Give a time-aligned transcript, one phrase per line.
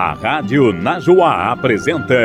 [0.00, 2.16] A Rádio Najuá apresenta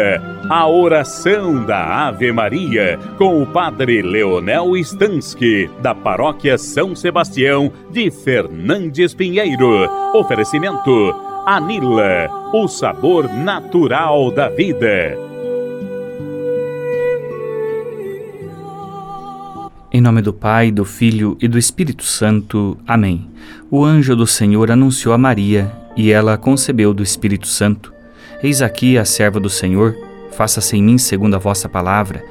[0.50, 8.10] a oração da Ave Maria com o Padre Leonel Stansky, da Paróquia São Sebastião de
[8.10, 9.90] Fernandes Pinheiro.
[10.14, 11.14] Oferecimento
[11.46, 15.18] Anila, o sabor natural da vida.
[19.92, 22.78] Em nome do Pai, do Filho e do Espírito Santo.
[22.88, 23.28] Amém.
[23.70, 27.94] O anjo do Senhor anunciou a Maria e ela concebeu do Espírito Santo.
[28.44, 29.96] Eis aqui a serva do Senhor,
[30.32, 32.24] faça-se em mim segundo a vossa palavra.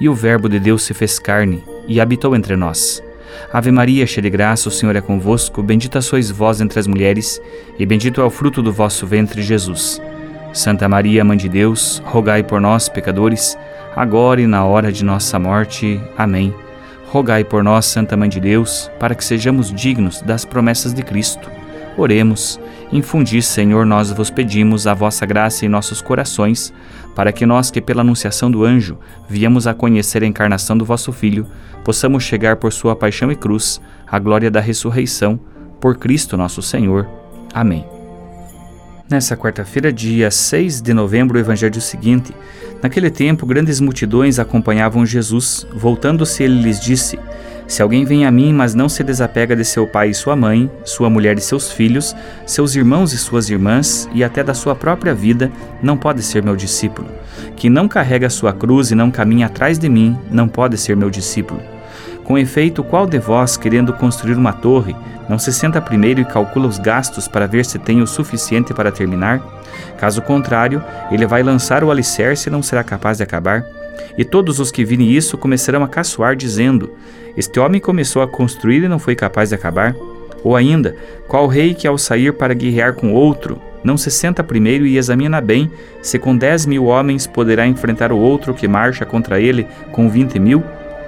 [0.00, 3.02] E o Verbo de Deus se fez carne e habitou entre nós.
[3.52, 7.40] Ave Maria, cheia de graça, o Senhor é convosco, bendita sois vós entre as mulheres,
[7.78, 10.00] e bendito é o fruto do vosso ventre, Jesus.
[10.52, 13.56] Santa Maria, Mãe de Deus, rogai por nós, pecadores,
[13.94, 16.00] agora e na hora de nossa morte.
[16.16, 16.54] Amém.
[17.10, 21.50] Rogai por nós, Santa Mãe de Deus, para que sejamos dignos das promessas de Cristo.
[21.98, 22.60] Oremos.
[22.92, 26.72] Infundi, Senhor, nós vos pedimos a vossa graça em nossos corações,
[27.12, 28.96] para que nós que pela anunciação do anjo
[29.28, 31.44] viemos a conhecer a encarnação do vosso Filho,
[31.84, 35.40] possamos chegar por sua paixão e cruz à glória da ressurreição,
[35.80, 37.08] por Cristo nosso Senhor.
[37.52, 37.84] Amém.
[39.10, 42.32] Nessa quarta-feira, dia 6 de novembro, o evangelho seguinte:
[42.80, 45.66] Naquele tempo, grandes multidões acompanhavam Jesus.
[45.74, 47.18] Voltando-se, ele lhes disse:
[47.68, 50.70] se alguém vem a mim, mas não se desapega de seu pai e sua mãe,
[50.84, 52.16] sua mulher e seus filhos,
[52.46, 55.52] seus irmãos e suas irmãs, e até da sua própria vida,
[55.82, 57.06] não pode ser meu discípulo.
[57.54, 61.10] Que não carrega sua cruz e não caminha atrás de mim, não pode ser meu
[61.10, 61.60] discípulo.
[62.24, 64.96] Com efeito, qual de vós, querendo construir uma torre,
[65.28, 68.90] não se senta primeiro e calcula os gastos para ver se tem o suficiente para
[68.90, 69.42] terminar?
[69.98, 73.77] Caso contrário, ele vai lançar o alicerce e não será capaz de acabar.
[74.16, 76.92] E todos os que virem isso começarão a caçoar, dizendo:
[77.36, 79.94] Este homem começou a construir e não foi capaz de acabar.
[80.42, 80.96] Ou ainda,
[81.26, 85.40] qual rei que ao sair para guerrear com outro, não se senta primeiro e examina
[85.40, 85.70] bem
[86.02, 90.38] se com dez mil homens poderá enfrentar o outro que marcha contra ele com vinte
[90.38, 90.62] mil?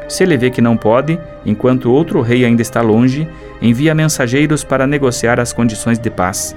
[0.09, 3.29] Se ele vê que não pode, enquanto outro rei ainda está longe,
[3.62, 6.55] envia mensageiros para negociar as condições de paz.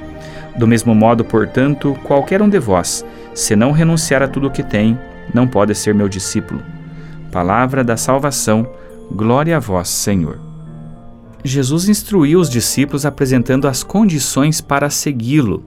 [0.56, 4.64] Do mesmo modo, portanto, qualquer um de vós, se não renunciar a tudo o que
[4.64, 4.98] tem,
[5.34, 6.62] não pode ser meu discípulo.
[7.32, 8.68] Palavra da salvação,
[9.12, 10.40] glória a vós, Senhor.
[11.44, 15.64] Jesus instruiu os discípulos apresentando as condições para segui-lo,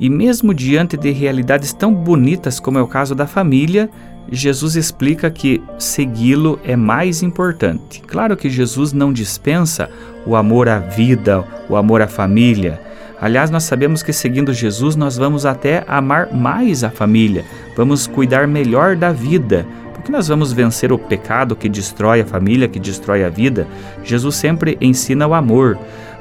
[0.00, 3.90] e mesmo diante de realidades tão bonitas como é o caso da família,
[4.30, 8.02] Jesus explica que segui-lo é mais importante.
[8.06, 9.90] Claro que Jesus não dispensa
[10.26, 12.80] o amor à vida, o amor à família,
[13.20, 17.44] Aliás, nós sabemos que seguindo Jesus nós vamos até amar mais a família,
[17.76, 22.68] vamos cuidar melhor da vida, porque nós vamos vencer o pecado que destrói a família,
[22.68, 23.66] que destrói a vida.
[24.04, 25.76] Jesus sempre ensina o amor,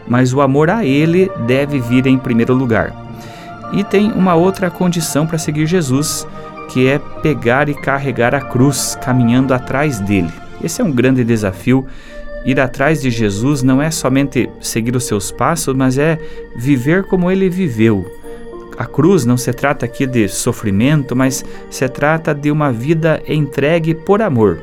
[0.07, 2.91] mas o amor a Ele deve vir em primeiro lugar.
[3.71, 6.27] E tem uma outra condição para seguir Jesus,
[6.69, 10.31] que é pegar e carregar a cruz, caminhando atrás dele.
[10.63, 11.85] Esse é um grande desafio
[12.47, 16.17] Ir atrás de Jesus não é somente seguir os seus passos, mas é
[16.55, 18.09] viver como ele viveu.
[18.77, 23.93] A cruz não se trata aqui de sofrimento, mas se trata de uma vida entregue
[23.93, 24.61] por amor.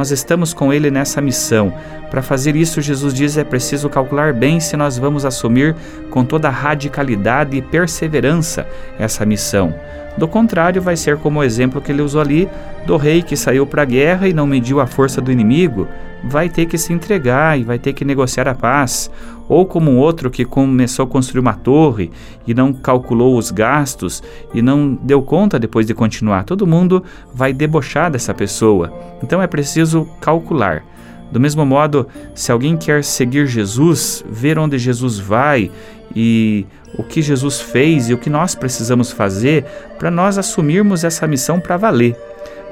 [0.00, 1.70] Nós estamos com ele nessa missão.
[2.10, 5.76] Para fazer isso, Jesus diz é preciso calcular bem se nós vamos assumir
[6.08, 8.66] com toda radicalidade e perseverança
[8.98, 9.74] essa missão.
[10.16, 12.48] Do contrário, vai ser como o exemplo que ele usou ali
[12.86, 15.86] do rei que saiu para a guerra e não mediu a força do inimigo,
[16.24, 19.10] vai ter que se entregar e vai ter que negociar a paz.
[19.50, 22.08] Ou como um outro que começou a construir uma torre
[22.46, 24.22] e não calculou os gastos
[24.54, 26.44] e não deu conta depois de continuar.
[26.44, 27.02] Todo mundo
[27.34, 28.94] vai debochar dessa pessoa.
[29.20, 30.84] Então é preciso calcular.
[31.32, 35.68] Do mesmo modo, se alguém quer seguir Jesus, ver onde Jesus vai
[36.14, 36.64] e
[36.96, 39.64] o que Jesus fez e o que nós precisamos fazer
[39.98, 42.16] para nós assumirmos essa missão para valer.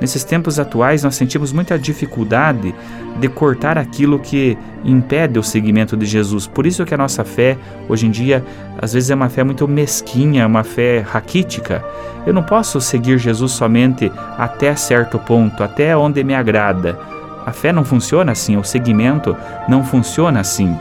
[0.00, 2.74] Nesses tempos atuais, nós sentimos muita dificuldade
[3.18, 6.46] de cortar aquilo que impede o seguimento de Jesus.
[6.46, 7.58] Por isso que a nossa fé,
[7.88, 8.44] hoje em dia,
[8.80, 11.84] às vezes é uma fé muito mesquinha, uma fé raquítica.
[12.24, 16.98] Eu não posso seguir Jesus somente até certo ponto, até onde me agrada.
[17.44, 19.36] A fé não funciona assim, o seguimento
[19.68, 20.78] não funciona assim.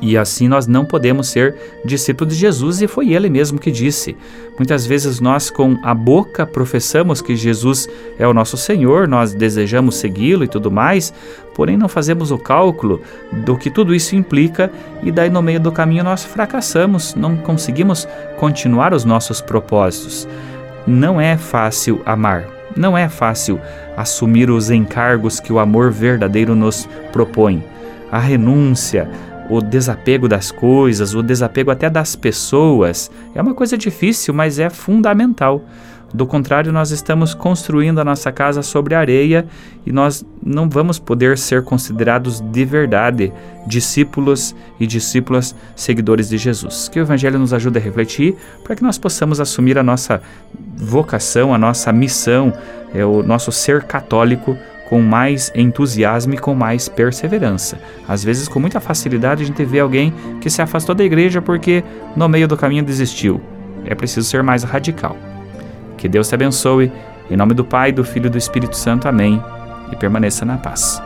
[0.00, 1.54] E assim nós não podemos ser
[1.84, 4.16] discípulos de Jesus, e foi ele mesmo que disse.
[4.56, 7.88] Muitas vezes nós, com a boca, professamos que Jesus
[8.18, 11.12] é o nosso Senhor, nós desejamos segui-lo e tudo mais,
[11.54, 13.00] porém não fazemos o cálculo
[13.44, 14.70] do que tudo isso implica,
[15.02, 18.08] e daí no meio do caminho nós fracassamos, não conseguimos
[18.38, 20.26] continuar os nossos propósitos.
[20.86, 23.60] Não é fácil amar, não é fácil
[23.96, 27.62] assumir os encargos que o amor verdadeiro nos propõe.
[28.10, 29.08] A renúncia,
[29.50, 34.70] o desapego das coisas, o desapego até das pessoas, é uma coisa difícil, mas é
[34.70, 35.64] fundamental.
[36.12, 39.46] Do contrário, nós estamos construindo a nossa casa sobre areia
[39.86, 43.32] e nós não vamos poder ser considerados de verdade
[43.66, 46.88] discípulos e discípulas seguidores de Jesus.
[46.88, 50.20] Que o Evangelho nos ajude a refletir para que nós possamos assumir a nossa
[50.76, 52.52] vocação, a nossa missão,
[52.92, 54.56] é o nosso ser católico
[54.90, 57.78] com mais entusiasmo e com mais perseverança.
[58.08, 61.84] Às vezes, com muita facilidade, a gente vê alguém que se afastou da igreja porque
[62.16, 63.40] no meio do caminho desistiu.
[63.86, 65.16] É preciso ser mais radical.
[65.96, 66.90] Que Deus te abençoe.
[67.30, 69.06] Em nome do Pai, do Filho e do Espírito Santo.
[69.06, 69.40] Amém.
[69.92, 71.00] E permaneça na paz.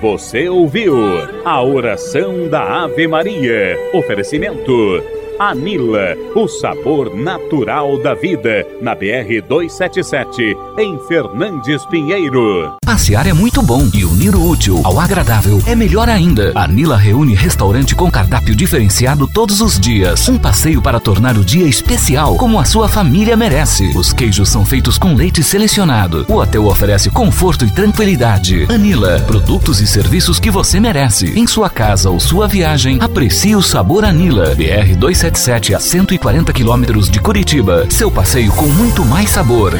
[0.00, 0.96] Você ouviu
[1.44, 3.76] a oração da Ave Maria.
[3.92, 5.02] Oferecimento
[5.38, 12.76] Anila, o sabor natural da vida, na BR 277, em Fernandes Pinheiro.
[12.84, 16.52] Passear é muito bom e unir o útil ao agradável é melhor ainda.
[16.54, 20.28] Anila reúne restaurante com cardápio diferenciado todos os dias.
[20.28, 23.90] Um passeio para tornar o dia especial, como a sua família merece.
[23.96, 26.24] Os queijos são feitos com leite selecionado.
[26.28, 28.66] O hotel oferece conforto e tranquilidade.
[28.68, 31.36] Anila, produtos e serviços que você merece.
[31.36, 34.54] Em sua casa ou sua viagem, aprecie o sabor Anila.
[34.54, 37.86] BR 277 277 a 140 quilômetros de Curitiba.
[37.90, 39.72] Seu passeio com muito mais sabor.